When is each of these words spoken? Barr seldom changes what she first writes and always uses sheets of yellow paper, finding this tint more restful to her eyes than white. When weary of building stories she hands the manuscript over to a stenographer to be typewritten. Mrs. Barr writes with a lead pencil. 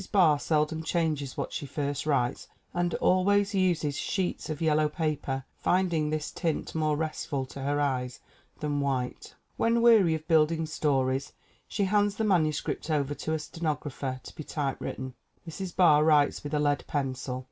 Barr 0.11 0.39
seldom 0.39 0.81
changes 0.81 1.37
what 1.37 1.53
she 1.53 1.67
first 1.67 2.07
writes 2.07 2.47
and 2.73 2.95
always 2.95 3.53
uses 3.53 3.95
sheets 3.99 4.49
of 4.49 4.59
yellow 4.59 4.89
paper, 4.89 5.45
finding 5.59 6.09
this 6.09 6.31
tint 6.31 6.73
more 6.73 6.97
restful 6.97 7.45
to 7.45 7.61
her 7.61 7.79
eyes 7.79 8.19
than 8.61 8.79
white. 8.81 9.35
When 9.57 9.79
weary 9.83 10.15
of 10.15 10.27
building 10.27 10.65
stories 10.65 11.33
she 11.67 11.83
hands 11.83 12.15
the 12.15 12.23
manuscript 12.23 12.89
over 12.89 13.13
to 13.13 13.33
a 13.33 13.37
stenographer 13.37 14.19
to 14.23 14.35
be 14.35 14.43
typewritten. 14.43 15.13
Mrs. 15.47 15.75
Barr 15.75 16.03
writes 16.03 16.43
with 16.43 16.55
a 16.55 16.59
lead 16.59 16.83
pencil. 16.87 17.39